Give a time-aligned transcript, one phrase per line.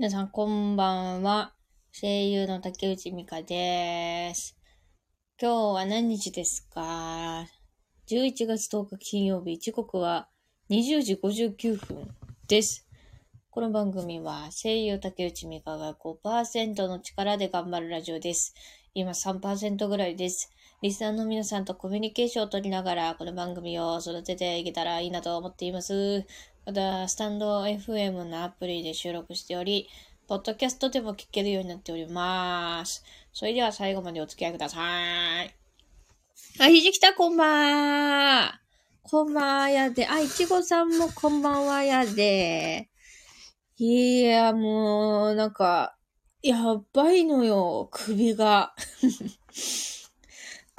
[0.00, 1.54] 皆さん、こんばんは。
[1.90, 4.56] 声優の竹内美香です。
[5.42, 7.44] 今日は何日ですか
[8.08, 10.28] ?11 月10日金曜日、時刻は
[10.70, 12.08] 20時59分
[12.46, 12.86] です。
[13.50, 18.54] この番組は声優竹内美香が5%の力で頑張るラジオです。
[18.94, 20.52] 今3%ぐらいです。
[20.80, 26.24] リスナーの皆さんとコミュニケーションを取りながら、この番組を育てていけたらいいなと思っています。
[26.64, 29.88] また、スタンド FM のアプリで収録しており、
[30.28, 33.02] ポッドキャストでも聞けるようになっております。
[33.32, 34.78] それでは最後までお付き合いくださ
[35.42, 35.52] い。
[36.60, 38.60] あ、ひじきた、こんばんは。
[39.02, 40.06] こんばんはやで。
[40.06, 42.88] あ、いちごさんもこんばんはやで。
[43.78, 45.96] いや、もう、なんか、
[46.40, 46.56] や
[46.92, 48.76] ばいのよ、首が。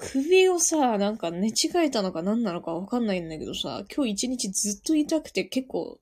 [0.02, 5.99] 首をさ、なんか寝違えたのか何なのかわかんないんだけどさ、今日一日ずっと痛くて結構、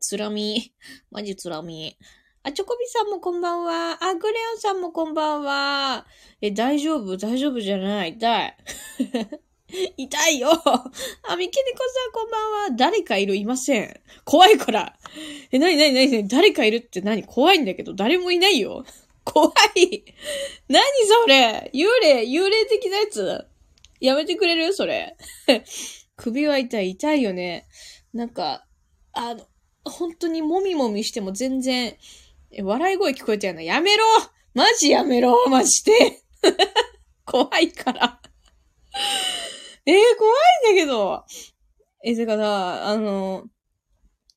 [0.00, 0.72] つらみ。
[1.10, 1.96] マジつらみ。
[2.42, 3.98] あ、チョコビさんもこんばんは。
[4.04, 6.06] あ、グレオンさんもこんばんは。
[6.42, 7.16] え、大丈夫？
[7.16, 8.56] 大丈夫じゃない痛い。
[9.96, 10.50] 痛いよ。
[10.52, 12.70] あ、みきねこさんこんばんは。
[12.76, 13.34] 誰かいる？
[13.34, 14.00] いません。
[14.24, 14.96] 怖いから。
[15.50, 16.28] え、なになになになに？
[16.28, 17.24] 誰かいるって何？
[17.24, 18.84] 怖いんだけど、誰もいないよ。
[19.24, 20.04] 怖い。
[20.68, 21.70] 何それ？
[21.74, 23.46] 幽霊、幽霊的なやつ？
[24.00, 24.72] やめてくれる？
[24.72, 25.16] それ。
[26.16, 27.66] 首は痛い、痛いよね。
[28.12, 28.66] なんか、
[29.12, 29.46] あの、
[29.84, 31.96] 本当にもみもみしても全然、
[32.62, 33.62] 笑い声聞こえたよな。
[33.62, 34.04] やめろ
[34.54, 36.22] マジやめろマジで
[37.26, 38.20] 怖いから
[39.86, 40.30] えー、怖
[40.70, 41.24] いんだけど。
[42.04, 43.44] え、てかさ、あの、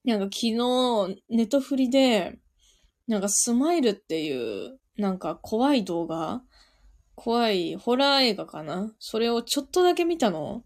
[0.04, 2.40] なんか昨日、ネトフリで、
[3.08, 6.42] なんかスマイルっていう、なんか怖い動画？
[7.16, 8.92] 怖いホラー映画かな？
[9.00, 10.64] それをちょっとだけ見たの？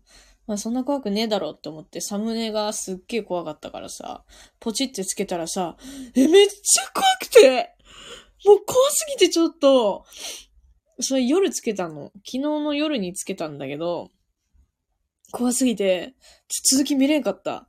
[0.48, 4.24] まあそんな怖くねえだろうって思ってサムネがすっげえ怖かったからさ、
[4.60, 5.78] ポチってつけたらさ、
[6.16, 7.76] え、めっちゃ怖くて！
[8.44, 10.04] もう怖すぎてちょっと、
[11.00, 12.12] それ夜つけたの。
[12.16, 14.10] 昨日の夜につけたんだけど、
[15.32, 16.16] 怖すぎて、
[16.72, 17.68] 続き見れんかった。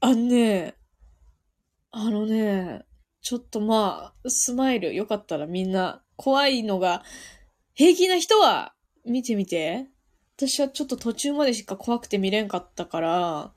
[0.00, 0.74] あんね、
[1.90, 2.84] あのね、
[3.22, 7.02] ちょっとまあ、スマイルよかったらみんな、怖いのが
[7.74, 9.86] 平気な人は見てみて。
[10.36, 13.52] 私はちょっと途中までしか怖くて見れんかったから、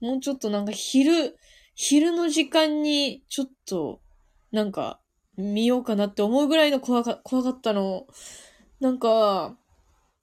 [0.00, 1.36] もうちょっとなんか昼、
[1.76, 4.00] 昼の時間にちょっと、
[4.50, 5.00] なんか、
[5.36, 8.08] 見ようかなって思うぐらいの怖か怖かったの。
[8.80, 9.56] なんか、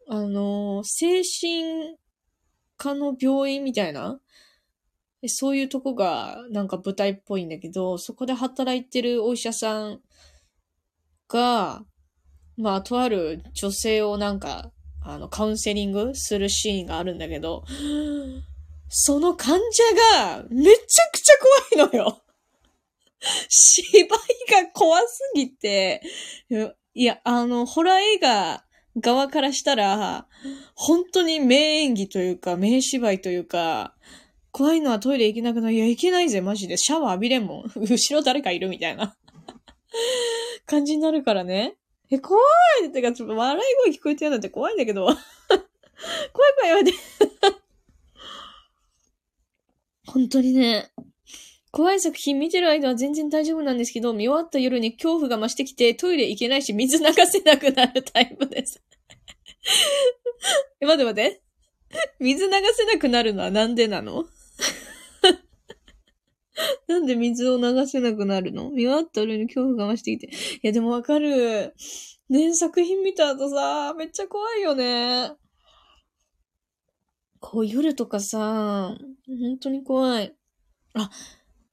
[0.10, 1.98] あの、精神
[2.76, 4.20] 科の病院みたいな
[5.28, 10.02] そういうとこがなんか舞台っぽいんだけど、そこで働いてるお医者さん
[11.28, 11.84] が、
[12.58, 14.72] まあ、とある女性をなんか、
[15.04, 17.64] あの、カウンセリングするシーンがあるんだけど、
[18.88, 19.84] その患者
[20.28, 21.34] がめちゃくちゃ
[21.76, 22.22] 怖いのよ。
[23.50, 26.02] 芝居が怖すぎて、
[26.94, 28.66] いや、あの、ホラー映画
[29.00, 30.28] 側からしたら、
[30.76, 33.96] 本当に名演技というか、名芝居というか、
[34.52, 35.74] 怖いのはトイレ行けなくなる。
[35.74, 36.78] いや、行けないぜ、マジで。
[36.78, 37.72] シャワー浴びれんもん。
[37.80, 39.16] 後ろ誰かいるみたいな
[40.66, 41.78] 感じになるからね。
[42.10, 42.40] え、怖
[42.84, 45.06] いってか、ちょっと笑い声聞こえてるなんて怖いんだけど。
[45.08, 45.18] 怖い
[46.34, 46.98] 怖いやめて
[50.06, 50.92] 本当にね、
[51.72, 58.84] 怖い作品見てる間は全然大丈夫なんですけど、見終わった夜に恐怖が増してきて、トイレ行けないし、水流せなくなるタイプです。
[60.82, 61.42] え、待って待って。
[62.20, 64.26] 水流せなくなるのはなんでなの？
[66.88, 68.70] なんで水を流せなくなるの？
[68.70, 70.28] 見終わった俺に恐怖が増してきて。
[70.28, 70.30] い
[70.64, 71.74] や、でもわかる。
[72.30, 75.32] ね作品見た後さ、めっちゃ怖いよね。
[77.40, 78.96] こう夜とかさ、
[79.28, 80.36] 本当に怖い。
[80.94, 81.10] あ、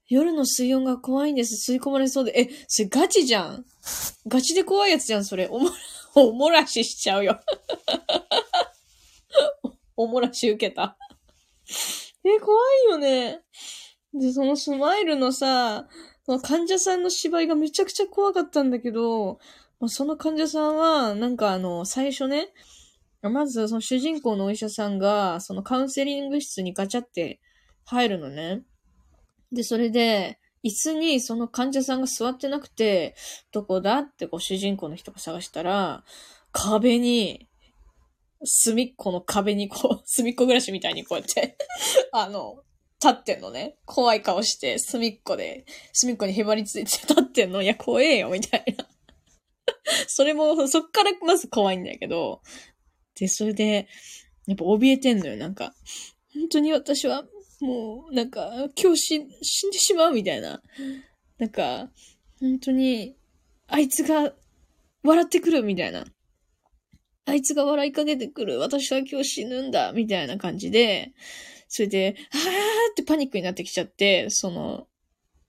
[0.08, 1.72] 夜の水温が怖いんです。
[1.72, 2.32] 吸い込まれそうで。
[2.40, 3.64] え、それガチじゃん？
[4.26, 5.46] ガチで怖いやつじゃん、それ。
[5.50, 5.74] おもら、
[6.22, 7.38] おもらししちゃうよ。
[9.96, 10.96] おもらし受けた。
[12.24, 12.58] え、怖
[12.88, 13.42] いよね。
[14.14, 15.86] で、そのスマイルのさ、
[16.24, 19.38] その患者さんの芝居がめちゃくちゃ怖かったんだけど、
[19.80, 22.52] まあ、その患者さんは、なんかあの、最初ね、
[23.22, 27.40] まずその主人公のお医者さんが、そのカウンセリング室にガチャって
[27.84, 28.62] 入るのね。
[29.52, 33.14] で、それで、椅子にその患者さんが座ってなくて、
[33.52, 36.04] どこだってこう主人公の人が探したら、
[36.52, 37.47] 壁に、
[38.44, 41.56] 隅っこの壁にこう、 隅っこ暮らしみたいにこうやって
[42.12, 42.62] あの、
[43.02, 43.76] 立ってんのね。
[43.84, 47.62] 怖い顔して、隅っこで、隅っこにへばりついて立ってんの。
[47.62, 48.88] いや、怖えよ、みたいな。
[50.08, 52.42] それも、そっからまず怖いんだけど、
[53.18, 53.88] で、それで、
[54.46, 55.74] やっぱ怯えてんのよ、なんか。
[56.34, 57.24] 本当に私は、
[57.60, 58.50] もう、なんか、
[58.80, 60.62] 今日死、死んでしまうみたいな。
[61.38, 61.90] なんか、
[62.40, 63.16] 本当に、
[63.66, 64.32] あいつが
[65.02, 66.04] 笑ってくるみたいな。
[67.28, 68.58] あいつが笑いかけてくる。
[68.58, 69.92] 私は今日死ぬんだ。
[69.92, 71.12] みたいな感じで、
[71.68, 72.52] それで、はー
[72.92, 74.86] ってパニックになってきちゃって、その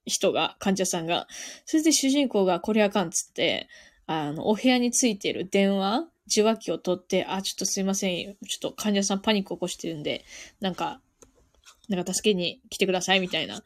[0.06, 1.28] 人が、患者さんが。
[1.66, 3.70] それで主人公がこれあかんっつって、
[4.08, 8.26] あの、お部屋についてる電話受話器を取って、あ、ちょっとすいません。
[8.26, 10.26] ちょっと患者さんパニック起こしてるんで、
[10.60, 11.02] なんか、
[11.88, 13.64] なんか助けに来てくださいみたいな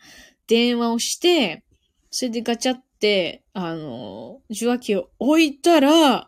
[0.48, 1.63] 電話をして、
[2.12, 6.27] それでガチャって、あの、受話器を置いたら、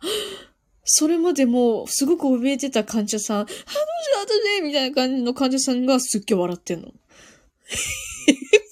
[0.85, 3.63] それまでもすごく怯えてた患者さん、あ、どうしよ
[4.19, 6.87] う、後でみたいな感じの患者さんがすっげえ笑ってんの。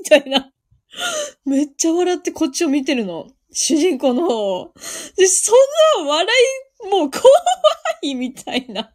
[0.06, 0.52] みたいな。
[1.46, 3.28] めっちゃ笑ってこっちを見てるの。
[3.52, 4.72] 主人公の方。
[5.16, 5.52] で、そ
[6.02, 6.28] んな笑
[6.86, 7.24] い、もう怖
[8.04, 8.92] いみたいな。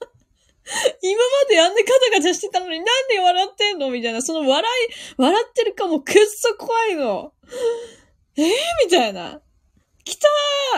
[1.03, 3.91] 今まであんなガタガタしてたのになんで笑ってんの？
[3.91, 4.23] みたいな。
[4.23, 7.32] その笑い、笑ってるかもくっそ怖いの。
[8.37, 8.50] えー、
[8.85, 9.41] みたいな。
[10.05, 10.29] 来た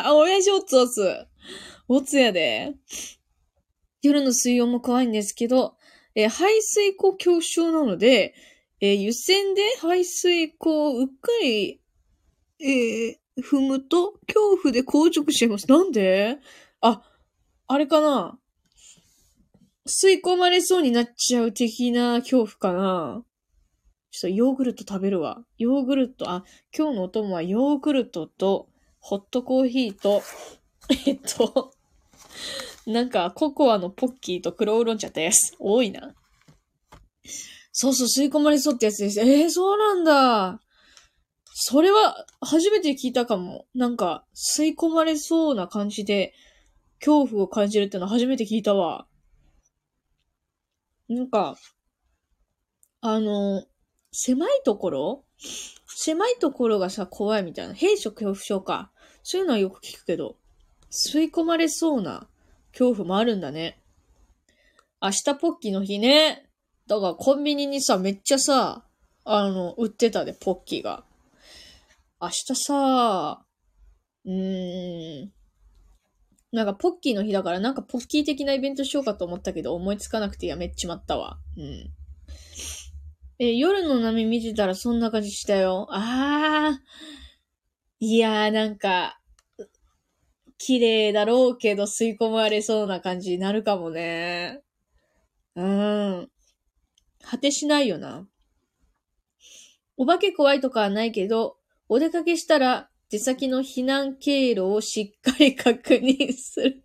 [0.05, 1.27] ーあ、親父おつおつ。
[1.93, 2.75] おつやで。
[4.01, 5.75] 夜の水温も怖いんですけど、
[6.15, 8.33] えー、排水口恐怖症なので、
[8.81, 11.81] えー、湯煎で排水口をうっかり、
[12.61, 15.69] えー、踏むと恐怖で硬直しちゃいます。
[15.69, 16.39] なんで？
[16.81, 17.03] あ、
[17.67, 18.39] あれかな？
[19.89, 23.25] 吸い込まれそうになっちゃう的な恐怖かな
[24.13, 25.43] ちょっとヨーグルト食べるわ。
[25.59, 28.69] ヨーグルト、あ、今日のお供はヨーグルトと
[29.01, 30.23] ホットコーヒーと、
[31.07, 31.73] えっと、
[32.87, 35.55] なんかココアのポッキーと黒ウーロン茶です。
[35.59, 36.15] 多いな。
[37.73, 39.21] そうそう、吸い込まれそうってやつです。
[39.21, 40.61] ええー、そうなんだ。
[41.53, 43.67] それは初めて聞いたかも。
[43.75, 46.33] なんか、吸い込まれそうな感じで、
[47.01, 49.07] 恐怖を感じるってのは初めて聞いたわ。
[51.09, 51.57] なんか、
[53.03, 53.65] あの、
[54.13, 55.25] 狭いところ？
[55.87, 57.75] 狭いところがさ、怖いみたいな。
[57.75, 58.91] 閉所恐怖症か。
[59.23, 60.37] そういうのはよく聞くけど、
[60.91, 62.27] 吸い込まれそうな
[62.73, 63.81] 恐怖もあるんだね。
[65.01, 66.51] 明日ポッキーの日ね。
[66.87, 68.85] だからコンビニにさ、めっちゃさ、
[69.25, 71.05] あの、売ってたで、ポッキーが。
[72.21, 73.45] 明日さ、
[74.25, 75.33] うーん、
[76.53, 81.39] なんかポッキーの日だからなんかポッキー的なイベントしようかと思ったけど思いつかなくてやめちまったわ。
[81.57, 81.91] うん。
[83.39, 85.87] え、夜の波見てたらそんな感じしたよ。
[85.91, 88.05] あー。
[88.05, 89.20] いやーなんか、
[90.61, 94.61] 綺麗だろうけど吸い込まれそうな感じになるかもね。
[95.57, 96.29] うん。
[97.23, 98.27] 果てしないよな。
[99.97, 101.57] お化け怖いとかはないけど、
[101.89, 106.85] お出かけしたら出先の避難経路をしっかり確認する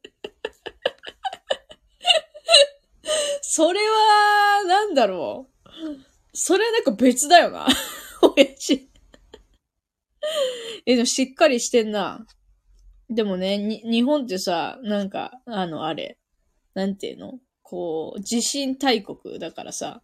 [3.42, 5.70] それは、なんだろう。
[6.32, 7.68] それはなんか別だよな。
[8.38, 8.90] 親父
[10.86, 12.26] え、でもしっかりしてんな。
[13.10, 16.18] でもね、に、日本ってさ、なんか、あの、あれ、
[16.74, 17.40] なんていうの？
[17.62, 20.02] こう、地震大国だからさ、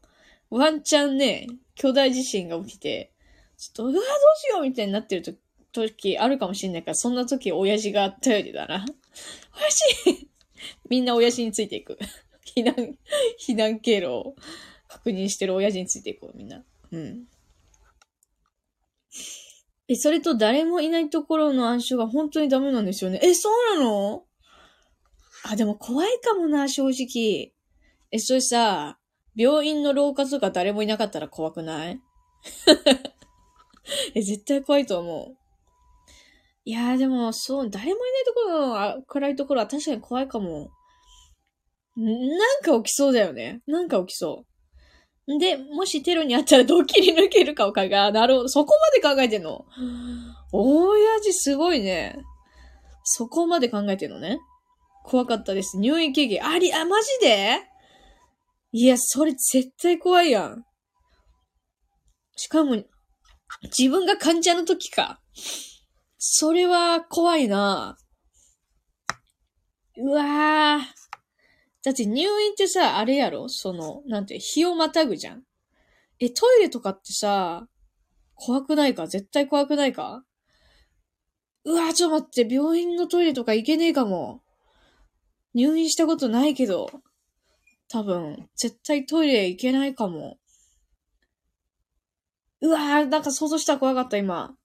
[0.50, 3.12] ワンチャンね、巨大地震が起きて、
[3.58, 5.32] ちょっと、うわ、どうしようみたいになってると
[5.72, 8.86] 時あるかもしんないから、そんな時親父が頼りだな。
[9.56, 10.28] 親父
[10.90, 11.98] みんな親父についていく。
[12.56, 12.76] 避難、
[13.40, 14.36] 避難経路を
[14.88, 16.64] 確認してる親父についていこう、みんな。
[16.92, 17.24] うん。
[19.92, 23.20] え、それと誰もいないところの暗証が本当にダメなんですよね。
[23.22, 24.24] え、そうなの？
[25.44, 27.52] あ、でも怖いかもな、正直。
[28.10, 29.00] え、それさ、
[29.36, 32.00] 病院の廊下とか誰もいなかったら怖くない？
[34.16, 35.38] え、絶対怖いと思う。
[36.64, 40.72] いやーでも、そう、誰もいないところの暗いところは確かに怖いかも。
[41.98, 43.62] なんか起きそうだよね。
[43.68, 44.51] なんか起きそう。
[45.38, 48.50] で、もしテロにあったらどっきり抜けるかを考え、なるほど。
[48.50, 49.66] そこまで考えてんの？
[50.52, 52.18] 親父すごいね。
[53.04, 54.40] そこまで考えてんのね。
[55.04, 55.78] 怖かったです。
[55.78, 57.62] 入院経験あり、あ、マジで？
[58.74, 60.66] いや、それ絶対怖いやん。
[62.36, 62.84] しかも、
[63.78, 65.20] 自分が患者の時か。
[66.18, 67.98] それは怖いな
[69.98, 71.01] うわぁ。
[71.84, 73.50] だって入院ってさ、あれやろ？
[73.50, 75.44] その、なんて、日をまたぐじゃん。
[76.20, 77.68] え、トイレとかってさ、
[78.36, 79.08] 怖くないか？
[79.08, 80.24] 絶対怖くないか？
[81.64, 84.44] うわ、ちょっと待って、病院のトイレとか行けねえかも。
[85.54, 86.90] 入院したことないけど、
[87.88, 90.38] 多分、絶対トイレ行けないかも。
[92.62, 94.56] うわぁ、なんか想像したら怖かった、今。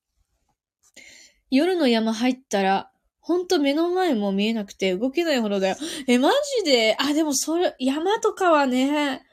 [1.51, 2.91] 夜の山入ったら、
[3.27, 5.77] ほんと目の前も見えなくて動けないほどだよ。
[6.07, 6.31] え、マ
[6.65, 6.97] ジで？
[7.01, 9.27] あ、でもそれ、山とかはね、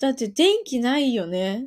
[0.00, 1.66] だって電気ないよね。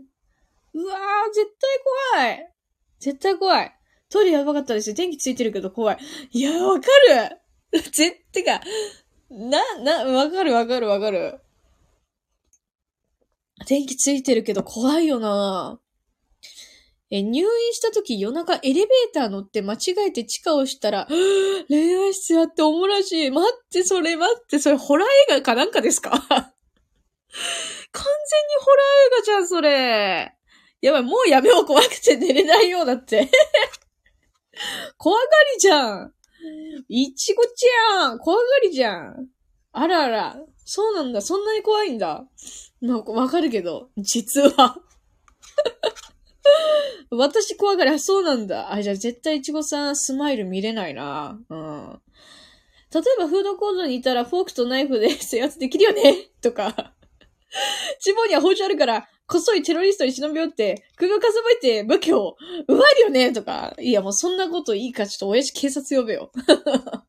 [0.73, 1.79] うわー、絶対
[2.15, 2.53] 怖い。
[2.99, 3.75] 絶対怖い。
[4.09, 4.95] トイレやばかったですよ。
[4.95, 5.97] 電気ついてるけど怖い。
[6.31, 6.87] いや、わか
[7.71, 8.59] るぜ、てか、
[9.29, 11.39] な、な、わかるわかるわかる。
[13.67, 15.79] 電気ついてるけど怖いよな
[17.09, 21.07] え、入院した時夜中エレベーター乗って間違えて地下をしたら、
[21.69, 23.31] 恋愛室やっておもらしい。
[23.31, 26.09] 待って、それ待って、それホラー映画かなんかですか？
[26.19, 26.53] 完全に
[28.61, 30.33] ホラー映画じゃん、それ。
[30.81, 33.29] やばい、もうやめよう、怖くて寝れないようだって。
[34.97, 35.23] 怖が
[35.53, 36.13] りじゃん。
[36.89, 38.19] いちごちゃん。
[38.19, 39.29] 怖がりじゃん。
[39.71, 40.37] あらあら。
[40.65, 41.21] そうなんだ。
[41.21, 42.27] そんなに怖いんだ。
[42.81, 44.77] まあ、わかるけど、実は
[47.11, 48.73] 私怖がり、あ、そうなんだ。
[48.73, 51.39] あ、じゃあ絶対いちごさんスマイル見れないな。
[51.49, 52.01] うん。
[52.93, 56.93] 例えばフードコートにいたらフォークとナイフで制圧できるよね とか。
[57.99, 62.37] 地方には包丁あるから、こっそりテロリストに忍び寄って、首をかさばいて武器を
[62.67, 63.75] 奪えるよねとか。
[63.79, 66.31] いや、もうそんなこといいか、ちょっと親父警察呼べよ。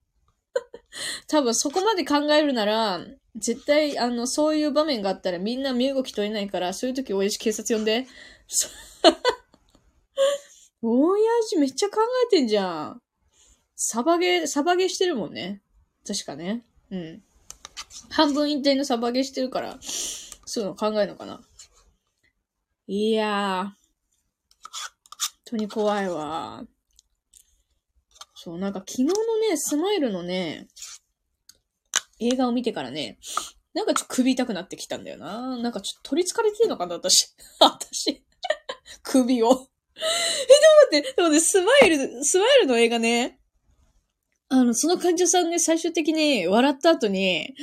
[1.28, 3.00] 多分そこまで考えるなら、
[3.36, 8.06] 絶対、あの、そういう場面があったらみんな身動き取れないから、そういう時親父警察呼んで。
[10.82, 13.02] 親父めっちゃ考えてんじゃん。
[13.74, 15.62] サバゲー、サバゲーしてるもんね。
[16.06, 16.64] 確かね。
[16.90, 17.22] うん。
[18.10, 21.40] 半分引退のサバゲーしてるから、そういうの考えるのかな。
[22.86, 23.64] いやー。
[23.64, 23.74] 本
[25.44, 26.64] 当に怖いわ。
[28.34, 29.12] そう、なんか昨日の
[29.50, 30.68] ね、スマイルのね、
[32.20, 33.18] 映画を見てからね、
[33.74, 35.56] なんかちょっと首痛くなってきたんだよな。
[35.56, 37.34] なんかちょっと取り憑かれてるのかな、私。
[37.60, 38.24] 私。
[39.08, 39.46] 首を。
[39.48, 39.58] え、でも
[40.92, 43.38] 待って、でもね、スマイル、スマイルの映画ね、
[44.50, 47.54] あの、その患者さんね、最終的に笑った後に、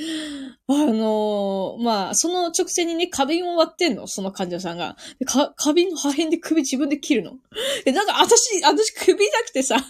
[0.68, 4.96] あのー、まあ、その直線にね、花瓶を割ってんの、その患者さんが。
[5.24, 7.32] か、花瓶の破片で首自分で切るの。
[7.86, 9.84] え、なんか私、私首痛くてさ、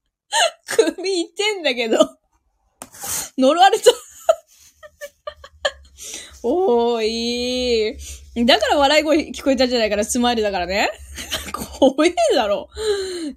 [0.66, 1.98] 首いってんだけど、
[3.36, 3.90] 呪われた。
[6.42, 8.23] おーい。
[8.36, 10.90] だから笑い声聞こえたんじゃないから、スマイルだからね。
[11.52, 12.68] 怖えだろ。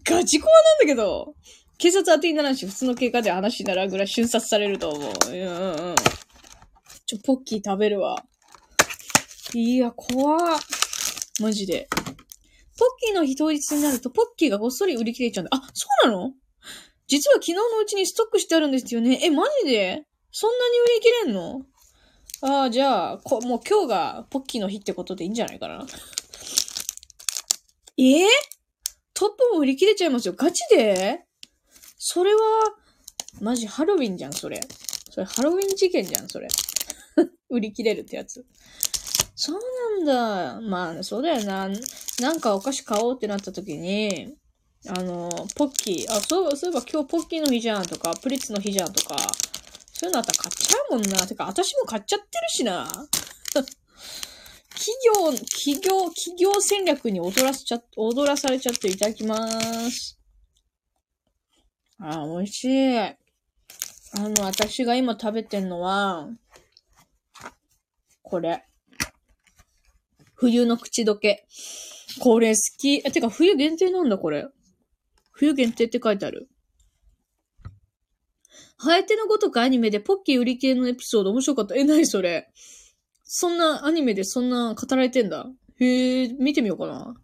[0.04, 1.36] ガチ怖なんだけど。
[1.78, 5.12] 警察当てにならんし、普通の警官で話にならんぐらい瞬殺されると思う。
[5.28, 5.96] うんうんうん。
[7.06, 8.24] ちょ、ポッキー食べるわ。
[9.54, 10.60] いや、怖
[11.40, 11.88] マジで。
[12.80, 15.56] ポッキーの日当日になると、ポッキーがごっそり売り切れちゃうんだ。
[15.56, 16.32] あ、そうなの？
[17.08, 19.20] 実は昨日のうちにストックしてあるんですよね。
[19.24, 20.04] え、マジで？
[20.32, 21.62] そんなに売り切れんの？
[22.42, 25.86] ああ、じゃあ、こ、もう今日がポッキーの日ってことでいいんじゃないかな？
[27.98, 28.04] え？
[28.04, 28.28] ー、
[29.14, 30.36] トップも売り切れちゃいますよ。
[30.38, 31.26] ガチで？
[31.98, 32.40] それは、
[33.42, 34.62] マジハロウィンじゃん、それ。
[35.10, 36.48] それハロウィン事件じゃん、それ。
[37.50, 38.46] 売り切れるってやつ。
[39.36, 39.60] そう
[40.04, 40.62] なんだ。
[40.62, 41.70] まあ、そうだよな。
[42.20, 44.36] なんかお菓子買おうってなった時に、
[44.88, 49.16] あの、ポッキー、あ、そう、そういえば今日ポッキーの日じゃんとか、プリッツの日じゃんとか、
[49.98, 51.26] そういうのあったら買っちゃうもんな。
[51.26, 52.86] てか、私も買っちゃってるしな。
[54.70, 60.20] 企業、企業、企業戦略に踊らせちゃ、踊らされちゃっていただきまーす。
[61.98, 62.96] あ、美味しい。
[63.00, 63.16] あ
[64.16, 66.30] の、私が今食べてんのは、
[68.22, 68.64] これ。
[70.36, 71.48] 冬の口どけ。
[72.20, 73.02] これ好き。
[73.04, 74.46] え、てか冬限定なんだ、これ。
[75.32, 76.48] 冬限定って書いてある。
[78.78, 81.76] ハエテのごとくアニメでポッキー売り切れのエピソード面白かった。
[81.76, 82.52] え、なにそれ？
[83.24, 85.48] そんなアニメでそんな語られてんだ？
[85.80, 87.16] へえ、見てみようかな。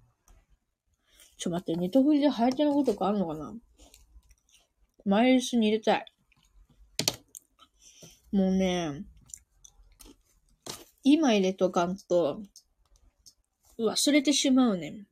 [1.37, 3.53] ちょ、待って、ネトフリでハエテのごとくあるのかな？
[5.05, 6.05] マイルスに入れたい。
[8.31, 9.03] もうね、
[11.03, 12.41] 今入れとかんと、
[13.77, 15.05] 忘れてしまうね。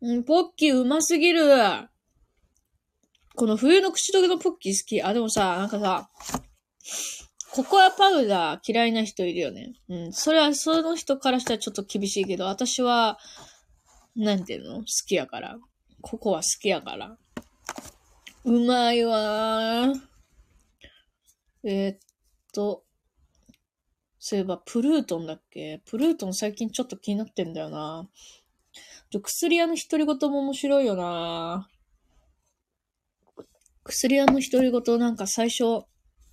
[0.00, 1.42] うん、ポッキーうますぎる。
[3.34, 5.02] この冬の口どけのポッキー好き。
[5.02, 6.10] あ、でもさ、なんかさ、
[7.52, 9.74] ココアパウダー嫌いな人いるよね。
[9.88, 10.12] うん。
[10.12, 13.18] それはその人からしたらちょっと厳しいけど、私は、
[14.16, 14.76] なんていうの？
[14.80, 15.58] 好きやから。
[16.00, 17.16] ココア好きやから。
[18.44, 20.00] うまいわー。
[21.64, 21.98] えー、っ
[22.52, 22.84] と、
[24.18, 25.82] そういえば、プルートンだっけ？
[25.86, 28.08] プルートン最近ちょっと気になってんだよな。
[29.22, 31.68] 薬屋の独り言も面白いよな
[33.84, 35.84] 薬屋の独り言なんか最初、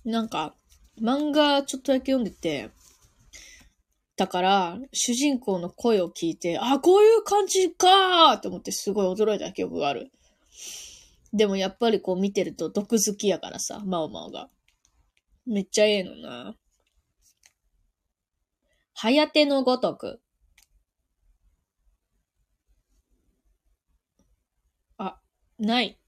[0.04, 0.54] なんか、
[1.00, 2.70] 漫画ちょっとだけ読んでて、
[4.16, 10.10] だから、主人公の声を聞いて、あ、こういう感じかーって思ってすごい驚いた記憶がある。
[11.32, 14.48] でもやっぱりこう見てると毒好きやからさ、マオマオが。
[15.46, 16.54] めっちゃええのな。
[18.94, 20.20] はやてのごとく。
[24.98, 25.18] あ
[25.58, 25.98] ない。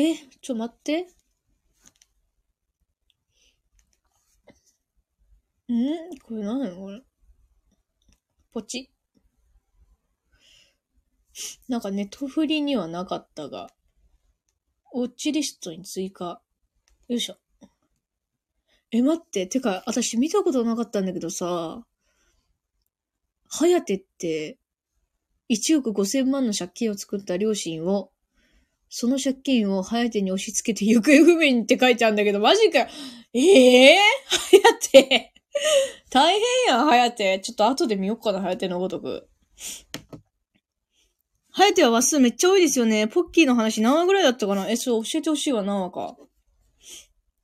[0.00, 1.02] え、ちょ、待って。
[5.68, 6.18] ん？
[6.22, 6.74] これ何？
[6.74, 7.02] これ。
[8.50, 8.90] ポチ。
[11.68, 13.68] なんかネットフリにはなかったが、
[14.94, 16.40] ウォッチリストに追加。
[17.08, 17.36] よいしょ。
[18.92, 19.46] え、待って。
[19.46, 21.84] てか、私見たことなかったんだけどさ、
[23.48, 24.58] はやてって、
[25.50, 28.10] 1億5千万の借金を作った両親を、
[28.92, 32.88] その借金をハヤテに押し付けて行方不明にって書いてあるんだけど、マジか。
[33.32, 33.94] ええ？
[33.94, 34.74] ー、 ハヤ
[35.06, 35.32] テ。
[36.10, 37.38] 大変やん、ハヤテ。
[37.40, 39.28] ちょっと後で見よっかな、ハヤテのごとく。
[41.52, 43.06] ハヤテは話数めっちゃ多いですよね。
[43.06, 44.68] ポッキーの話何話ぐらいだったかな？
[44.68, 46.16] え、そう、教えてほしいわ、何話か。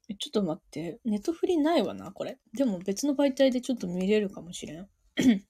[0.09, 0.99] え、ちょっと待って。
[1.05, 2.41] ネットフリないわな、これ。
[2.57, 4.89] でも別の媒体でちょっと見れるかもしれん。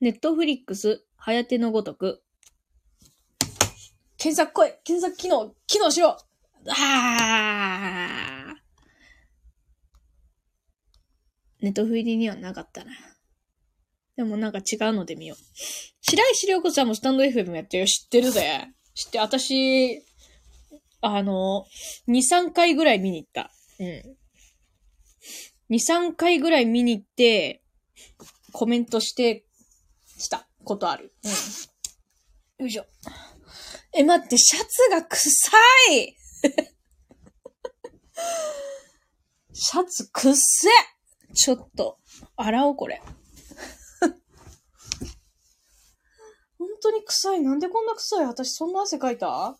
[0.00, 2.22] ネットフリックス、はやてのごとく。
[4.20, 6.16] 検索来い検索機能機能しろ
[6.68, 8.54] あー
[11.62, 12.92] ネットフリにはなかったな。
[14.16, 15.38] でもなんか違うので見よう。
[16.02, 17.86] 白石涼子さんもスタンド FM やってるよ。
[17.86, 18.68] 知ってるぜ。
[18.94, 20.02] 知って、私、
[21.00, 21.66] あの、
[22.08, 23.50] 2、3回ぐらい見に行った。
[23.78, 25.76] うん。
[25.76, 25.78] 2、
[26.10, 27.62] 3回ぐらい見に行って、
[28.52, 29.44] コメントして、
[30.18, 31.14] したことある。
[31.24, 32.64] うん。
[32.64, 32.86] よいしょ。
[33.92, 35.56] え、待って、シャツが臭
[35.92, 36.16] い。
[39.52, 40.68] シャツくっせ。
[41.34, 41.98] ちょっと、
[42.36, 43.02] 洗おう、これ。
[46.58, 47.40] 本当に臭い。
[47.40, 48.26] なんでこんな臭い？
[48.26, 49.58] 私そんな汗かいた？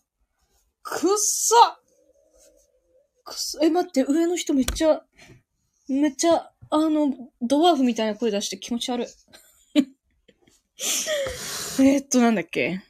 [0.83, 1.79] くっさ
[3.23, 5.05] くっさえ、待って、上の人めっちゃ、
[5.87, 9.07] めっちゃ、あの、ドワーフみたいな声出して気持ち悪い。
[11.83, 12.81] えっと、なんだっけ？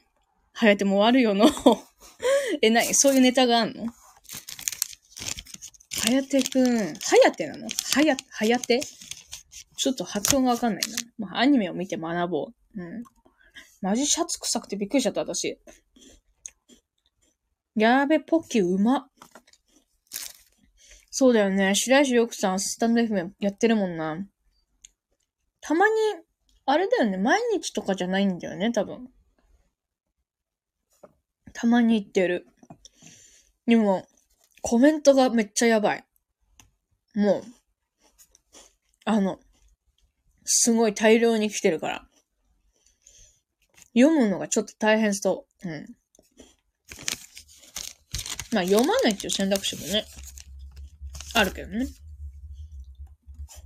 [0.62, 1.46] はやてもうあるよの。
[2.62, 2.94] え、なに？
[2.94, 3.84] そういうネタがあんの？
[3.84, 3.92] は
[6.10, 6.76] やてくん。
[6.76, 6.94] は
[7.24, 7.68] やてなの？
[7.68, 8.80] はや、はやて？
[9.76, 10.82] ちょっと発音がわかんない
[11.18, 11.26] な。
[11.26, 12.44] まあ、アニメを見て学ぼ
[12.76, 12.80] う。
[12.80, 13.02] うん。
[13.80, 15.58] マジシャツ臭くてびっくりしちゃった、私。
[17.74, 19.08] やーべ、ポッキーうま。
[21.10, 21.74] そうだよね。
[21.74, 24.16] 白石よくさん、スタンド FM やってるもんな。
[25.60, 25.94] たまに、
[26.66, 27.16] あれだよね。
[27.18, 29.08] 毎日とかじゃないんだよね、多分。
[31.52, 32.46] たまに言ってる。
[33.66, 34.06] でも、
[34.62, 36.04] コメントがめっちゃやばい。
[37.14, 37.44] もう、
[39.04, 39.38] あの、
[40.44, 42.08] すごい大量に来てるから。
[43.94, 45.68] 読むのがちょっと大変そう。
[45.68, 45.86] うん。
[48.52, 50.04] まあ、読まないっていう選択肢もね、
[51.34, 51.86] あるけどね。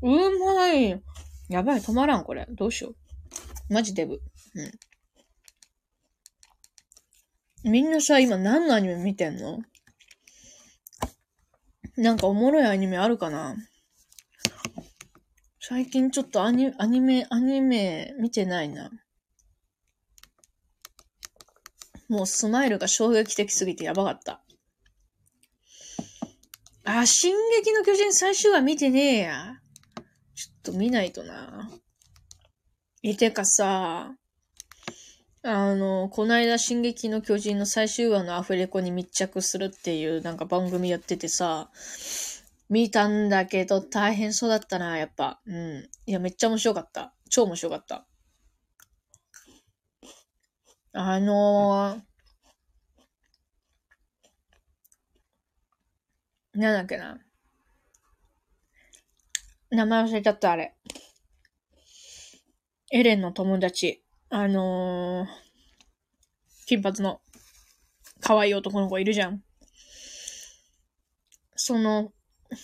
[0.03, 1.03] うまい。
[1.49, 2.47] やばい、止まらん、これ。
[2.51, 3.73] どうしよう。
[3.73, 4.21] マジデブ。
[4.55, 4.73] うん。
[7.69, 9.59] みんなさ、今何のアニメ見てんの？
[11.97, 13.57] なんかおもろいアニメあるかな？
[15.61, 18.91] 最近ちょっとアニアニメ、アニメ見てないな。
[22.09, 24.45] もうスマイルが衝撃的すぎてやばかった。
[26.85, 29.57] あ、進撃の巨人最終話見てねえや。
[30.37, 31.69] ちょっと見ないとな。
[33.03, 34.15] え、てかさ、
[35.49, 41.71] あの、こないだ進撃の巨人の最終話のアフレコに密着するっていうなんか番組やっててさ、
[42.69, 45.41] 見たんだけど大変そうだったな、やっぱ。
[45.47, 45.89] うん。
[46.07, 47.15] いや、めっちゃ面白かった。
[47.31, 48.09] 超面白かった。
[50.95, 57.21] あのー、なんだっけな。
[59.71, 60.75] 名前忘れちゃった、あれ。
[62.91, 64.06] エレンの友達。
[64.29, 65.27] あのー、
[66.67, 67.21] 金髪の
[68.21, 69.43] 可愛い男の子いるじゃん。
[71.55, 72.13] その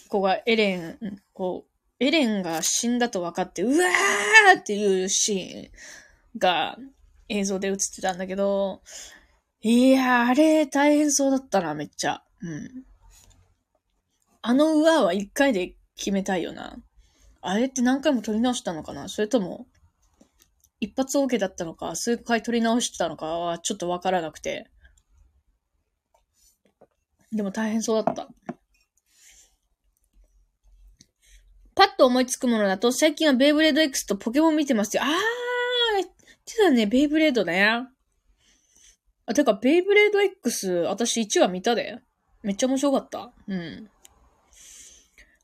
[0.08, 0.98] 子がエレン、
[1.32, 5.70] こう、エレンが死んだと分かって、うわーっていうシーン
[6.38, 6.76] が
[7.28, 8.82] 映像で映ってたんだけど、
[9.60, 12.22] いやー、あれ大変そうだったな、めっちゃ。
[12.40, 12.84] うん。
[14.42, 16.76] あのうわーは一回で決めたいよな。
[17.40, 19.08] あれって何回も撮り直したのかな？
[19.08, 19.66] それとも、
[20.82, 24.68] 一発 OK だったのか、数回撮り直してたのかはちょっとわからなくて。
[27.30, 28.28] でも大変そうだった。
[31.76, 35.04] パッと思いつくものだと、最近はベイブレード X とポケモン見てますよ。
[35.04, 35.10] あー、
[35.98, 36.08] 言っ
[36.44, 37.86] てたね、ベイブレードね。
[39.26, 42.00] あ、てか、ベイブレード X、私1話見たで。
[42.42, 43.32] めっちゃ面白かった。
[43.46, 43.88] うん。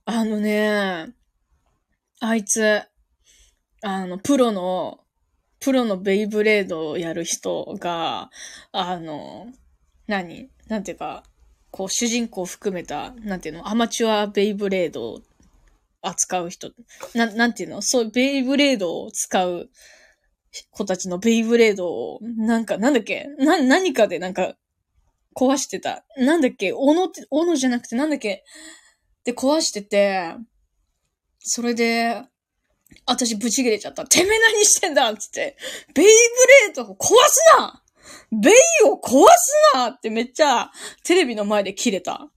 [0.05, 1.15] あのね、
[2.19, 2.83] あいつ、
[3.83, 5.05] あの、プロの
[5.61, 8.31] プロのベイブレードをやる人が、
[8.73, 9.49] あの、
[10.07, 10.49] 何？
[10.69, 11.25] なんていうか、
[11.71, 13.69] こう主人公を含めた、なんていうの？
[13.69, 15.21] アマチュアベイブレードを
[16.01, 16.71] 扱う人。
[17.15, 17.83] な、なんていうの？
[17.83, 19.69] そう、ベイブレードを使う
[20.71, 23.27] 子たちのベイブレードを、なんか、なんだっけ？
[23.39, 24.55] な、何かでなんか、
[25.37, 26.05] 壊してた。
[26.17, 26.73] なんだっけ？
[26.73, 28.45] 斧って、斧じゃなくてなんだっけ？
[29.25, 30.35] で壊してて、
[31.41, 32.23] それで、
[33.09, 34.05] 私ブチ切れちゃった。
[34.05, 35.57] てめえ何してんだつって。
[35.95, 36.11] ベイブ
[36.69, 37.83] レードを壊すな
[38.31, 40.71] ベイを壊すなってめっちゃ
[41.05, 42.31] テレビの前で切れた。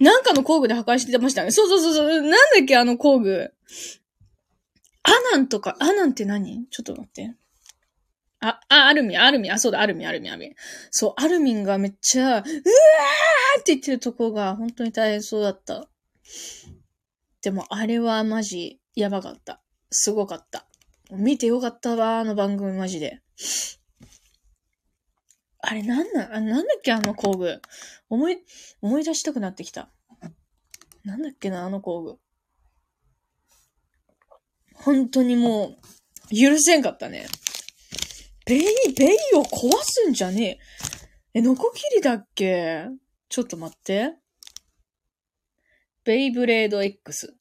[0.00, 1.50] なんかの工具で破壊してましたね。
[1.50, 2.08] そうそうそうそう。
[2.22, 3.52] なんだっけあの工具。
[5.02, 6.66] アナンとか、アナンって何？
[6.70, 7.34] ちょっと待って。
[8.40, 10.54] あ、あ、アルミン、アルミン、あ、そうだ、アルミン、アルミン、アルミン。
[10.90, 12.44] そう、アルミンがめっちゃ、うわーっ
[13.64, 15.88] て言ってるとこが本当に大変そうだった。
[17.42, 19.62] でも、あれはマジ、やばかった。
[19.90, 20.66] すごかった。
[21.10, 23.20] 見てよかったわ、あの番組マジで。
[25.60, 27.60] あれなんなん、あなんだっけあの工具。
[28.08, 28.38] 思い、
[28.80, 29.90] 思い出したくなってきた。
[31.04, 32.18] なんだっけなあの工具。
[34.74, 35.78] 本当にも
[36.30, 37.26] う、許せんかったね。
[38.44, 38.62] ベイ、
[38.96, 40.58] ベイを壊すんじゃね
[41.34, 41.38] え。
[41.38, 42.86] え、ノコギリだっけ？
[43.28, 44.14] ちょっと待って。
[46.04, 47.34] ベイブレード X。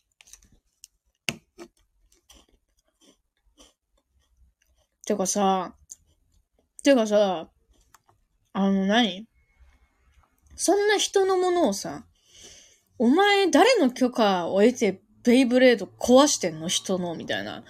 [5.07, 5.73] てかさ、
[6.83, 7.47] てかさ、
[8.51, 9.25] あの何？
[10.57, 12.03] そんな人のものをさ、
[12.99, 16.67] お前誰の許可を得てベイブレード壊してんの？
[16.67, 17.15] 人の？
[17.15, 17.63] みたいな。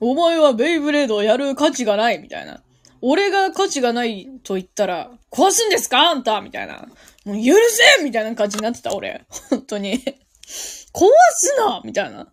[0.00, 2.60] お前はベイブレードをやる価値がないみたいな。
[3.00, 6.10] 俺が価値がないと言ったら、壊すんですか？
[6.10, 6.88] あんたみたいな。
[7.24, 7.54] もう許
[7.98, 9.24] せみたいな感じになってた、俺。
[9.50, 9.92] 本当に。
[9.94, 10.00] 壊
[10.42, 12.32] すなみたいな。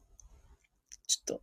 [1.05, 1.41] ちょっと。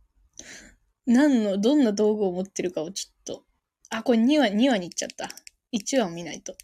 [1.11, 3.43] 何の、どんな道具を持ってるかをちょっと。
[3.89, 5.27] あ、これ2話、2話に行っちゃった。
[5.73, 6.55] 1話を見ないと。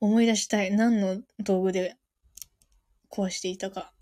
[0.00, 0.72] 思い出したい。
[0.72, 1.96] 何の道具で
[3.08, 3.92] 壊していたか。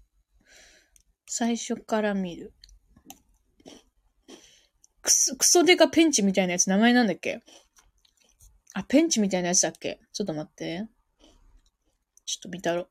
[1.27, 2.55] 最初から見る。
[5.03, 7.43] クソ、クソデカペンチみたいなやつ名前なんだっけ？
[8.73, 10.01] あ、ペンチみたいなやつだっけ？
[10.15, 10.89] ちょっと待って。
[12.25, 12.89] ちょっと見たろ。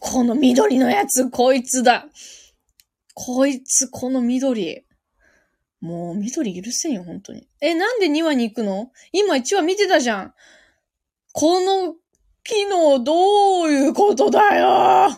[0.00, 2.06] この緑のやつ、こいつだ。
[3.14, 4.84] こいつ、この緑。
[5.80, 7.48] もう、緑許せんよ、本当に。
[7.60, 8.90] え、なんで2話に行くの？
[9.12, 10.34] 今1話見てたじゃん。
[11.32, 11.94] この
[12.44, 15.08] 機能どういうことだよ？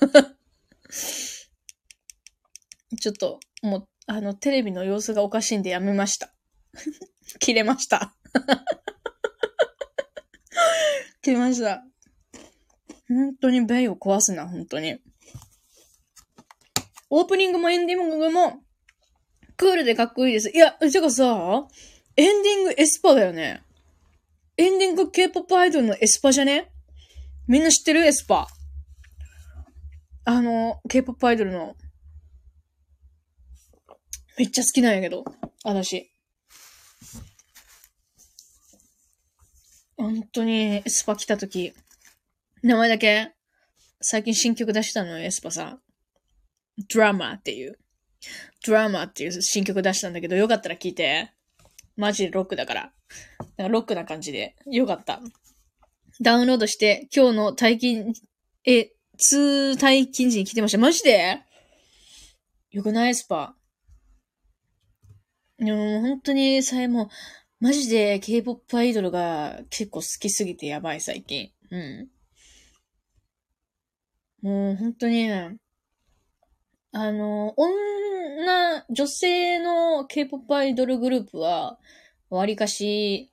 [3.00, 6.32] ちょっと、もう、あの、テレビの様子がおかしいんでやめました。
[7.40, 8.14] 切れました。
[11.22, 11.84] 切れました。
[13.08, 14.98] 本当にベイを壊すな、本当に。
[17.10, 18.60] オープニングもエンディングも、
[19.56, 20.50] クールでかっこいいです。
[20.50, 21.68] いや、てかさ、
[22.16, 23.62] エンディング aespa だよね。
[24.56, 26.70] エンディング K-POP アイドルの aespa じゃね？
[27.46, 28.06] みんな知ってる？
[28.06, 28.48] aespa。
[30.24, 31.76] あの、K-POP アイドルの。
[34.38, 35.24] めっちゃ好きなんやけど。
[35.64, 36.10] 私。
[39.96, 41.74] 本当に、 aespa 来た時、
[42.64, 43.30] 名前だけ、
[44.00, 45.80] 最近新曲出したのよ、エスパさん。
[46.90, 47.78] ドラマっていう。
[48.66, 51.30] ドラマっていう新曲出したんだけど、よかったら聴いて。
[51.94, 52.92] マジでロックだから。
[53.58, 54.56] なんかロックな感じで。
[54.64, 55.20] よかった。
[56.22, 58.14] ダウンロードして、今日の退勤、
[58.64, 60.78] え、通退勤時に来てました。
[60.78, 61.40] マジで？
[62.70, 63.10] よくない？
[63.10, 63.56] エスパ。
[65.58, 67.10] でも本当にさえも、
[67.60, 71.50] マジで K-POP アイドルが結構好きすぎてやばい最近。
[71.70, 72.08] うん。
[74.44, 75.50] もう本当に、あ
[76.92, 81.78] の、女、女性の K-POP アイドルグループは、
[82.28, 83.32] わりかし、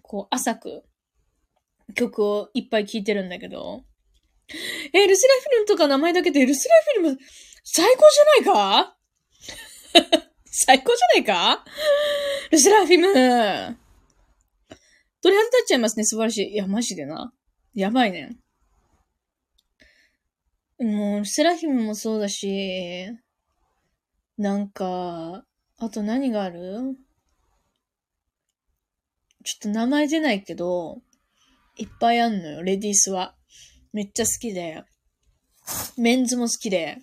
[0.00, 0.84] こう、浅く
[1.94, 3.84] 曲をいっぱい聴いてるんだけど、
[4.94, 7.18] え、ルスラフィルムとか名前だけでルスラフィルム
[7.62, 8.04] 最高
[8.44, 8.96] じゃないか？
[10.50, 11.64] 最高じゃないか？
[12.50, 13.06] ルスラフィム
[15.20, 16.04] 鳥肌立っちゃいますね。
[16.04, 16.52] 素晴らしい。
[16.54, 17.34] いや、マジでな。
[17.74, 18.38] やばいね。
[20.80, 23.08] もう、セラフィムもそうだし、
[24.36, 25.44] なんか、
[25.78, 26.96] あと何がある？
[29.44, 31.02] ちょっと名前出ないけど、
[31.76, 33.34] いっぱいあんのよ、レディースは。
[33.92, 34.84] めっちゃ好きで、
[35.96, 36.98] メンズも好きで、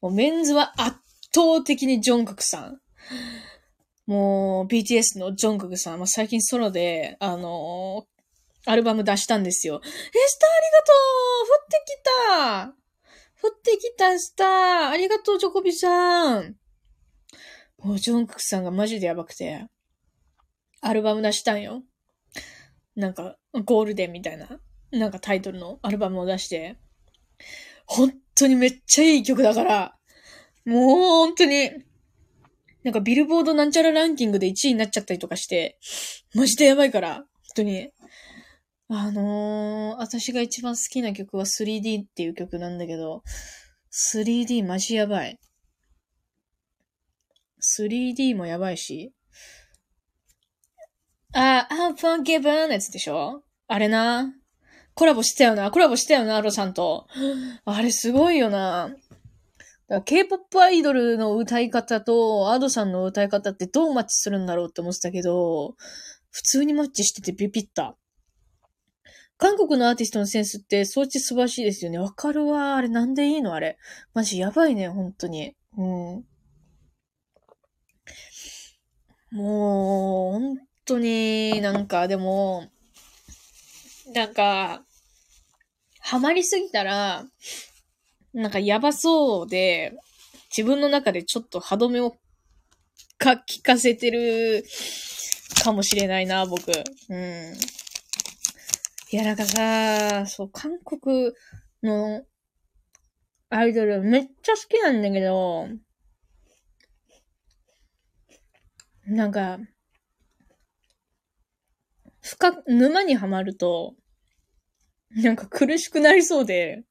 [0.00, 0.96] もうメンズは圧
[1.34, 2.80] 倒的にジョンククさん。
[4.06, 8.06] もう、BTS のジョンククさん、まあ、最近ソロで、あの
[8.66, 9.80] アルバム出したんですよ。
[9.84, 10.92] え、スターありがと
[11.42, 11.50] う。
[11.50, 12.84] 降ってきた。
[13.42, 14.18] 降ってきた。
[14.18, 14.88] スター。
[14.90, 16.56] ありがとう、チョコビさん。
[17.78, 19.66] もう、ジョンククさんがマジでやばくて、
[20.80, 21.82] アルバム出したんよ。
[22.96, 26.76] なんか、ゴールデンみたいな、なんかタイトルのアルバムを出して、
[27.86, 29.96] 本当にめっちゃいい曲だから、
[30.64, 31.70] もう本当に、
[32.82, 35.78] なんかビルボードなんちゃらランキングで1位になっちゃったりとかして、
[36.34, 37.90] マジでやばいから、本当に。
[38.88, 43.22] あのー、私が一番好きな曲は 3D っていう曲なんだけど、
[44.14, 45.38] 3D マジやばい。
[47.78, 49.12] 3D もやばいし。
[51.32, 53.42] あ、I'm forgiven のやつでしょ？
[53.66, 54.34] あれな。
[54.94, 55.70] コラボしたよな。
[55.70, 57.08] コラボしたよな、アロさんと。
[57.64, 58.94] あれすごいよな。
[60.04, 65.74] K-POP アイドルの歌い方とアドさんの歌い方ってどうマッチするんだろうって思ってたけど、
[66.30, 67.96] 普通にマッチしててビビった。
[69.56, 71.98] 韓国のアーティストのセンスって装置素晴らしいですよね。
[71.98, 72.74] わかるわ。
[72.74, 73.54] あれなんでいいの？
[73.54, 73.78] あれ。
[74.12, 75.54] マジやばいね、本当に。
[75.78, 76.24] うん。
[79.30, 82.66] もう、本当になんかでも、
[84.12, 84.82] なんか、
[86.00, 87.24] ハマりすぎたら、
[88.32, 89.96] なんかやばそうで、
[90.50, 92.16] 自分の中でちょっと歯止めを
[93.18, 94.64] か、聞かせてる
[95.62, 96.72] かもしれないな、僕。
[97.08, 97.54] うん。
[99.14, 101.30] いや、なんかさ、そう、韓国
[101.84, 102.24] の
[103.48, 105.68] アイドルめっちゃ好きなんだけど、
[109.06, 109.60] なんか、
[112.22, 113.94] 深く、沼にはまると、
[115.10, 116.82] なんか苦しくなりそうで、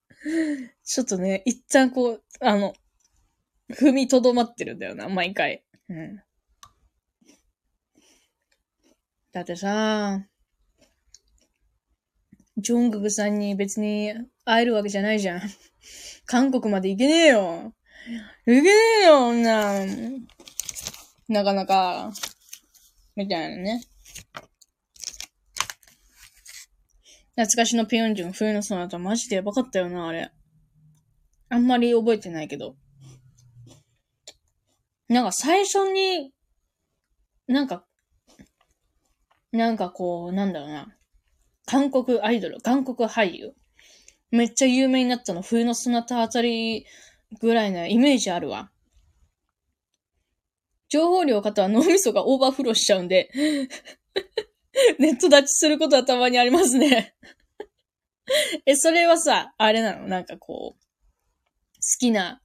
[0.85, 2.73] ちょっとね、一旦こう、あの、
[3.69, 5.65] 踏みとどまってるんだよな、毎回。
[5.89, 6.23] うん。
[9.33, 10.25] だってさ、
[12.57, 14.13] ジョングクさんに別に
[14.45, 15.41] 会えるわけじゃないじゃん。
[16.25, 17.73] 韓国まで行けねえよ。
[18.45, 18.69] 行けね
[19.01, 19.85] えよ、女。
[21.29, 22.11] なかなか、
[23.15, 23.81] みたいなね。
[27.35, 30.31] 懐かしのピヨンジュン、冬のソナタ、マジでやばかったよな、あれ。
[31.49, 32.75] あんまり覚えてないけど。
[35.07, 36.31] なんか最初に、
[37.47, 37.85] なんか、
[39.51, 40.95] なんかこう、なんだろうな。
[41.65, 43.53] 韓国アイドル、韓国俳優。
[44.31, 46.85] めっちゃ有名になったの、冬のソナタあたり
[47.39, 48.71] ぐらいのイメージあるわ。
[50.89, 53.31] 情報量方は脳みそがオーバーフローしちゃうんで
[54.99, 57.15] ネット立ちすることはたまにありますね
[58.65, 60.07] え、それはさ、あれなの？
[60.07, 60.79] なんかこう、好
[61.99, 62.41] きな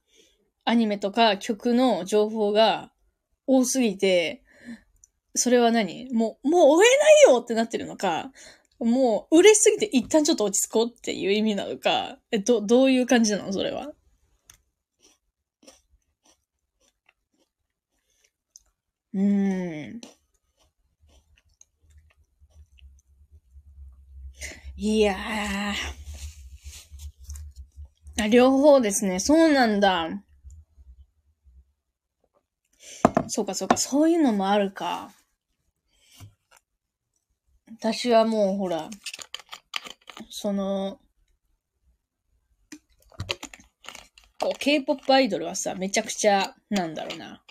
[0.65, 2.91] アニメとか曲の情報が
[3.47, 4.43] 多すぎて、
[5.35, 6.11] それは何？
[6.13, 6.85] もう、もう追え
[7.25, 8.31] ないよってなってるのか、
[8.79, 13.51] もう嬉しすぎて一旦ちょっと落ち着こうっていう意味なのか、え、ど、どういう感じなの？
[13.51, 13.91] それは。
[19.13, 20.01] うーん。
[24.77, 28.23] いやー。
[28.23, 29.19] あ、両方ですね。
[29.19, 30.09] そうなんだ。
[33.27, 35.11] そうかそうか、そういうのもあるか。
[37.81, 38.89] 私はもうほら、
[40.29, 40.99] その、
[44.37, 47.41] こう、K-POP アイドルはさ、めちゃくちゃ、なんだろうな。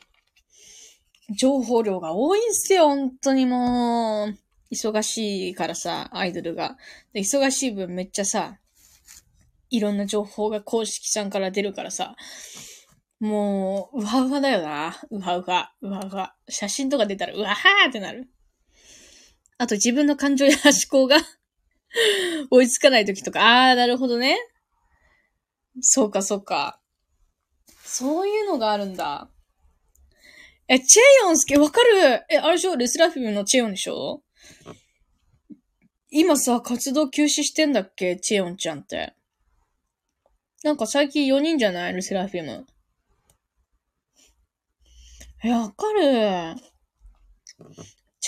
[1.34, 4.38] 情報量が多いんすよ、本当にもう。
[4.70, 6.76] 忙しいからさ、アイドルが。
[7.14, 8.58] で忙しい分めっちゃさ、
[9.70, 12.16] いろんな情報が公式さんから出るからさ、
[13.18, 14.94] もう、うわうわだよな。
[15.10, 16.34] うわうわ、うわうわ。
[16.50, 18.28] 写真とか出たら、うわはーってなる。
[19.58, 21.16] あと自分の感情や 思考が
[22.50, 24.36] 追いつかない時とか、あー、なるほどね。
[25.80, 26.80] そうか、そうか。
[27.84, 29.28] そういうのがあるんだ。
[30.68, 32.76] え、チェヨン好きわかるえ、あれでしょ？
[32.76, 34.22] レスラフィムのチェヨンでしょ？
[36.10, 38.16] 今さ、活動休止してんだっけ？
[38.16, 39.14] チェヨンちゃんって。
[40.62, 41.94] なんか最近4人じゃない？
[41.94, 42.66] ルセラフィム。
[45.42, 46.56] え、わかる。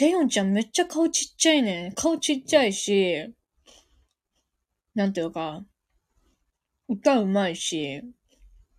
[0.01, 1.93] チェヨンちゃんめっちゃ顔ちっちゃいね。
[1.95, 3.35] 顔ちっちゃいし、
[4.95, 5.63] なんていうか、
[6.89, 8.01] 歌うまいし、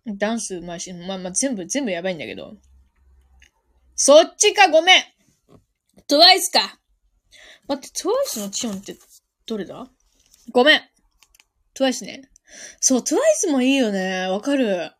[0.04, 2.56] ダンスうまいし、まあまあ全部、全部やばいんだけど。
[3.94, 5.02] そっちか、ごめん
[6.08, 6.80] トワイスか
[7.68, 8.96] 待って、トワイスのチオンって
[9.46, 9.88] どれだ？
[10.50, 10.80] ごめん
[11.72, 12.22] トワイスね。
[12.80, 14.26] そう、トワイスもいいよね。
[14.26, 14.90] わかる。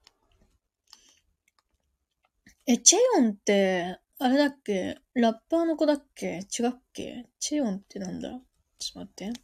[2.68, 4.98] え、チェヨンって、あれだっけ？
[5.14, 6.46] ラッパーの子だっけ？
[6.58, 7.26] 違うっけ？
[7.40, 8.30] チェヨンってなんだ？
[8.78, 9.40] ちょっと待って。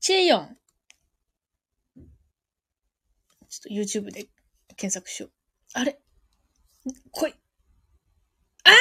[0.00, 0.56] チェヨン。
[1.96, 2.02] ちょ
[3.60, 4.26] っと YouTube で
[4.76, 5.30] 検索しよう。
[5.72, 5.98] あれ？
[7.10, 7.34] 来い。
[8.64, 8.76] あーや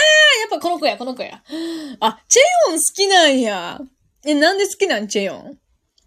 [0.48, 1.42] っぱこの子や、この子や。
[2.02, 3.80] あ、チェヨン好きなんや。
[4.26, 5.08] え、なんで好きなん？
[5.08, 5.58] チェヨン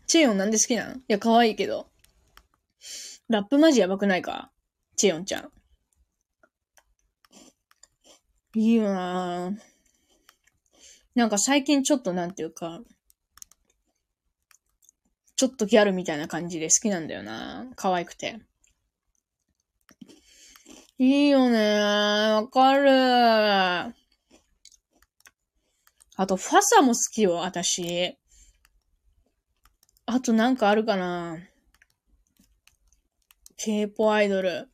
[0.06, 0.98] チェヨンなんで好きなん？
[0.98, 1.88] いや、可愛いけど。
[3.30, 4.50] ラップマジやばくないか？
[4.96, 5.50] チェヨンちゃん。
[8.58, 9.56] いいよなぁ。
[11.14, 12.80] なんか最近ちょっとなんていうか、
[15.36, 17.68] ちょっとギャルみたいな感じで好きなんだよな。
[17.76, 18.40] 可愛くて。
[20.98, 22.90] いいよねわかる
[26.16, 28.18] あと、ファサも好きよ、私。
[30.04, 31.38] あとなんかあるかな
[33.56, 34.68] ?K-POP アイドル。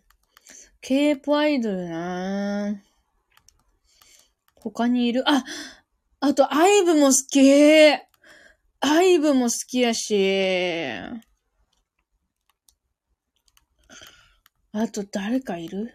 [0.81, 2.94] K-POP アイドルなぁ
[4.65, 5.23] 他にいる？
[5.27, 5.45] あ、
[6.21, 7.41] あと、アイブも好き
[8.81, 10.97] アイブも好きやし。
[14.73, 15.95] あと、誰かいる？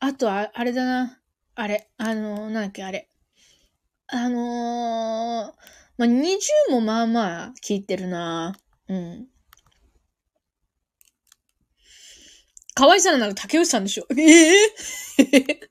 [0.00, 1.20] あと、あ、あれだな。
[1.54, 3.08] あれ、あのー、なんだっけ、あれ。
[4.08, 5.60] あのー、
[5.98, 6.38] まあ、20
[6.70, 8.56] もまあまあ聞いてるな。
[8.88, 9.28] うん。
[12.74, 15.68] 可愛さなら竹内さんでしょええー、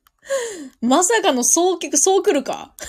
[0.82, 2.74] まさかのそうき、そう来るか？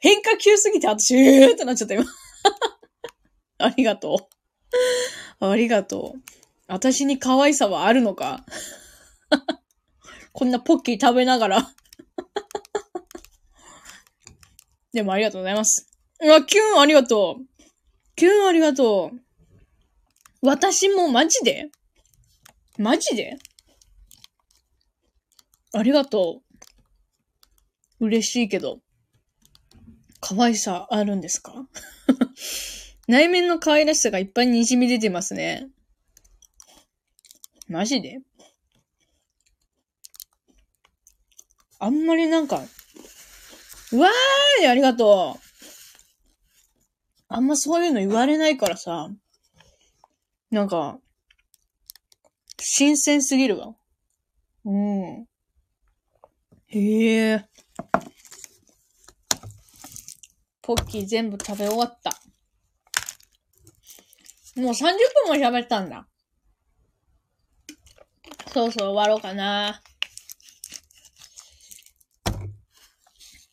[0.00, 2.04] 変化球すぎて私、えーってなっちゃった今
[3.58, 4.28] ありがと
[5.40, 5.46] う。
[5.46, 6.20] ありがとう。
[6.66, 8.44] 私に可愛さはあるのか？
[10.32, 11.74] こんなポッキー食べながら
[14.92, 15.88] でもありがとうございます。
[16.20, 17.44] うわ、キュンありがとう。
[18.16, 19.20] キュンありがとう。
[20.42, 21.70] 私もマジで？
[22.78, 23.38] マジで？
[25.74, 26.40] ありがと
[28.00, 28.06] う。
[28.06, 28.80] 嬉しいけど。
[30.20, 31.68] 可愛さあるんですか？
[33.08, 35.68] 内面の可愛らしさがいっぱい滲み出てますね。
[37.68, 38.20] マジで？
[41.78, 42.62] あんまりなんか、
[43.92, 45.40] うわーいありがとう
[47.28, 49.10] あんまそういうの言われないからさ、
[50.50, 50.98] なんか、
[52.58, 53.74] 新鮮すぎるわ。
[54.64, 55.26] うん。
[56.76, 57.44] へえ。
[60.60, 62.10] ポッキー全部食べ終わった。
[64.60, 64.74] もう30
[65.28, 66.08] 分も喋ったんだ。
[68.52, 69.82] そうそう終わろうかな。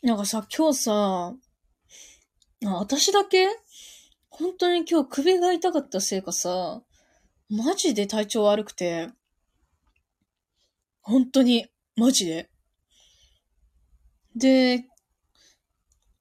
[0.02, 1.36] なんかさ、今日さ、
[2.64, 3.48] 私だけ？
[4.30, 6.82] 本当に今日首が痛かったせいかさ、
[7.50, 9.10] マジで体調悪くて、
[11.02, 12.51] 本当に、マジで。
[14.36, 14.86] で、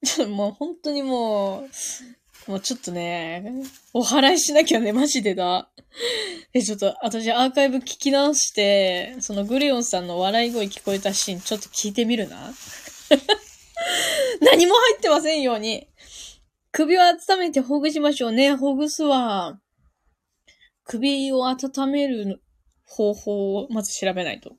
[0.29, 1.61] もう本当にも
[2.47, 5.69] う、もうちょっとね、お祓いしなきゃね、マジでだ。
[6.53, 12.51] え、ちょっと、私アーカイブ聞き直して、そのグレオンさんの笑い声聞こえたシーン、ちょっと聞いてみるな。
[14.41, 15.87] 何も入ってませんように。
[16.71, 18.55] 首を温めてほぐしましょうね。
[18.55, 19.59] ほぐすわ。
[20.85, 22.41] 首を温める
[22.85, 24.55] 方法をまず調べないと。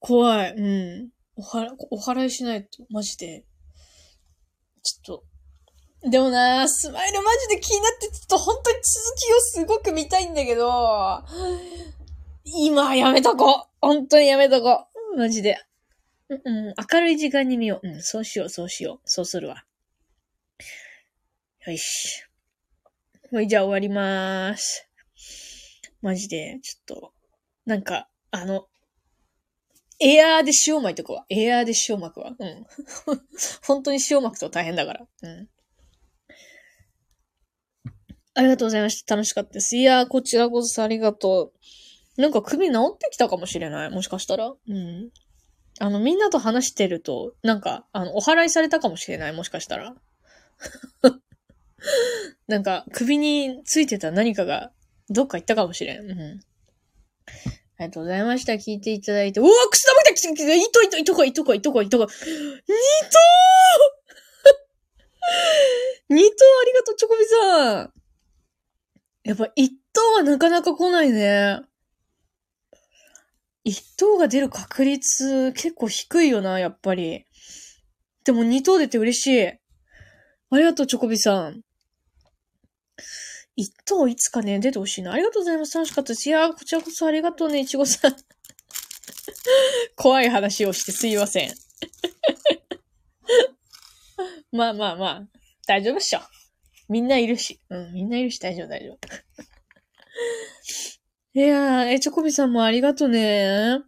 [0.00, 0.54] 怖い。
[0.54, 1.10] うん。
[1.36, 3.44] おは、お祓いしないと、マジで。
[4.82, 5.22] ちょっ
[6.02, 6.10] と。
[6.10, 11.22] でもなスマイルマジで気になって、ちょっと本当に続きをすごく見たいんだけど、
[12.44, 13.70] 今やめとこう。
[13.82, 15.18] 本当にやめとこう。
[15.18, 15.58] マジで。
[16.30, 17.88] うん、うん、明るい時間に見よう。
[17.88, 19.00] うん、そうしよう、そうしよう。
[19.04, 19.64] そうするわ。
[21.66, 22.24] よし。
[23.32, 24.88] はい、じゃあ終わりまーす。
[26.00, 27.12] マジで、ちょっと、
[27.66, 28.66] なんか、あの、
[30.00, 31.26] エアーで塩巻いとくわ。
[31.28, 32.34] エアーで塩巻くわ。
[32.38, 32.66] うん。
[33.66, 35.06] 本当に塩巻くと大変だから。
[35.22, 35.48] うん。
[38.34, 39.16] ありがとうございました。
[39.16, 39.76] 楽しかったです。
[39.76, 41.52] いやー、こちらこそありがと
[42.16, 42.20] う。
[42.20, 43.90] なんか首治ってきたかもしれない。
[43.90, 44.48] もしかしたら。
[44.48, 45.10] うん。
[45.78, 49.32] あの、みんなと話してると、なんか、あの、お祓いされたかもしれない。
[49.32, 49.94] もしかしたら。
[52.48, 54.72] なんか、首についてた何かが、
[55.08, 56.10] どっか行ったかもしれん。
[56.10, 56.40] うん。
[57.80, 58.52] ありがとうございました。
[58.52, 59.40] 聞いていただいて。
[59.40, 62.06] うわくす玉来た糸、糸、糸こい、糸こい、糸こい、糸こい。
[62.08, 62.14] 二頭
[66.14, 67.92] 二頭ありがとう、チョコビさん。
[69.24, 71.60] やっぱ一頭はなかなか来ないね。
[73.64, 77.24] 一頭が出る確率結構低いよな、やっぱり。
[78.24, 79.46] でも二頭出て嬉しい。
[79.48, 79.58] あ
[80.52, 81.62] りがとう、チョコビさん。
[83.60, 85.12] 一等いつかね、出てほしいな。
[85.12, 85.76] ありがとうございます。
[85.76, 86.26] 楽しかったです。
[86.28, 88.16] いやー、こちらこそありがとうね、いちごさん。
[89.96, 91.52] 怖い話をしてすいません。
[94.50, 95.28] まあまあまあ、
[95.66, 96.20] 大丈夫っしょ。
[96.88, 97.60] みんないるし。
[97.68, 98.98] うん、みんないるし大丈夫大丈夫。
[101.38, 103.80] いやー、え、チョコビさんもありがとね。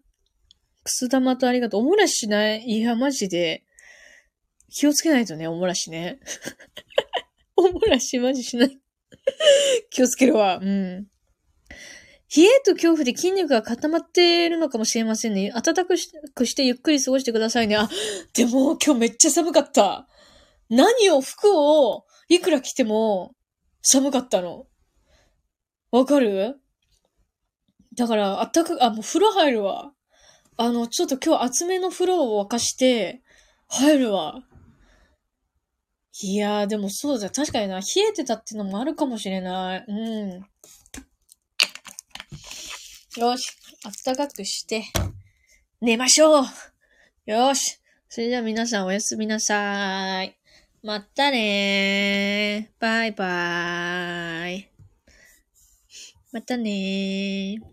[0.85, 1.81] くす玉とありがとう。
[1.81, 2.65] おもらししない？
[2.67, 3.65] いや、マジで。
[4.69, 6.21] 気をつけないとね、おもらしね。
[7.57, 8.82] おもらしマジしない。
[9.91, 10.59] 気をつけるわ。
[10.61, 11.07] うん。
[12.35, 15.51] 冷えと恐怖で筋肉が固まっているのかもしれませんね。
[15.51, 17.77] 暖かくしてゆっくり過ごしてくださいね。
[17.77, 17.91] あ、
[18.33, 20.09] でも今日めっちゃ寒かった。
[20.71, 23.35] 何を服をいくら着ても
[23.83, 24.67] 寒かったの。
[25.91, 26.59] わかる？
[27.95, 29.93] だから、あったかく、あ、もう風呂入るわ。
[30.57, 33.23] あの、ちょっと今日厚めの風呂を沸かして、
[33.69, 34.43] 入るわ。
[36.21, 37.31] いやー、でもそうだ。
[37.31, 37.79] 確かにな。
[37.79, 39.85] 冷えてたってのもあるかもしれない。
[39.89, 40.45] うん。
[43.21, 43.57] よし。
[43.85, 44.85] あったかくして、
[45.81, 46.45] 寝ましょう
[47.27, 47.81] よし。
[48.09, 50.37] それでは皆さんおやすみなさーい。
[50.83, 52.81] またねー。
[52.81, 54.69] バイバーイ。
[56.31, 57.72] またねー。